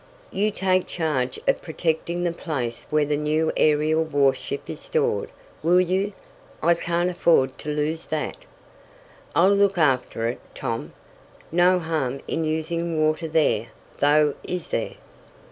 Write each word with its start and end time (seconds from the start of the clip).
"You 0.31 0.49
take 0.49 0.87
charge 0.87 1.37
of 1.47 1.61
protecting 1.61 2.23
the 2.23 2.31
place 2.31 2.87
where 2.89 3.05
the 3.05 3.15
new 3.17 3.51
aerial 3.55 4.03
warship 4.03 4.67
is 4.67 4.79
stored. 4.79 5.29
Will 5.61 5.79
you? 5.79 6.13
I 6.63 6.73
can't 6.73 7.11
afford 7.11 7.55
to 7.59 7.69
lose 7.69 8.07
that." 8.07 8.35
"I'll 9.35 9.53
look 9.53 9.77
after 9.77 10.25
it, 10.25 10.39
Tom. 10.55 10.93
No 11.51 11.77
harm 11.77 12.19
in 12.27 12.43
using 12.45 12.99
water 12.99 13.27
there, 13.27 13.67
though; 13.99 14.33
is 14.43 14.69
there?" 14.69 14.95